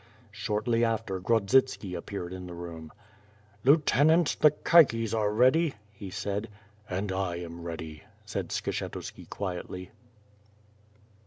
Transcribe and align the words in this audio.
Shortly 0.31 0.83
after, 0.83 1.19
Grod 1.21 1.45
zitski 1.45 1.95
appeared 1.95 2.33
in 2.33 2.47
the 2.47 2.55
room. 2.55 2.91
"Lieutenant, 3.63 4.35
the 4.39 4.49
caiques 4.49 5.13
are 5.13 5.31
ready," 5.31 5.75
he 5.93 6.09
said. 6.09 6.49
"And 6.89 7.11
I 7.11 7.35
am 7.35 7.61
ready," 7.61 8.05
said 8.25 8.49
Skshetuski 8.49 9.29
quietly. 9.29 9.91